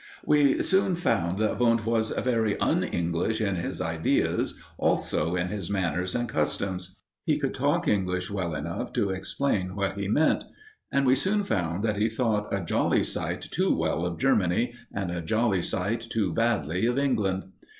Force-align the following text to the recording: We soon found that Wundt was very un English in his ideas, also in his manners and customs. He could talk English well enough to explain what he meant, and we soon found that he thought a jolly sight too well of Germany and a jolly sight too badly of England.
We 0.25 0.63
soon 0.63 0.95
found 0.95 1.37
that 1.37 1.59
Wundt 1.59 1.85
was 1.85 2.09
very 2.09 2.59
un 2.59 2.83
English 2.83 3.39
in 3.39 3.53
his 3.57 3.79
ideas, 3.79 4.55
also 4.79 5.35
in 5.35 5.49
his 5.49 5.69
manners 5.69 6.15
and 6.15 6.27
customs. 6.27 6.97
He 7.23 7.37
could 7.37 7.53
talk 7.53 7.87
English 7.87 8.31
well 8.31 8.55
enough 8.55 8.93
to 8.93 9.11
explain 9.11 9.75
what 9.75 9.95
he 9.99 10.07
meant, 10.07 10.43
and 10.91 11.05
we 11.05 11.13
soon 11.13 11.43
found 11.43 11.83
that 11.83 11.97
he 11.97 12.09
thought 12.09 12.51
a 12.51 12.61
jolly 12.65 13.03
sight 13.03 13.41
too 13.41 13.75
well 13.75 14.03
of 14.03 14.17
Germany 14.17 14.73
and 14.91 15.11
a 15.11 15.21
jolly 15.21 15.61
sight 15.61 15.99
too 16.09 16.33
badly 16.33 16.87
of 16.87 16.97
England. 16.97 17.43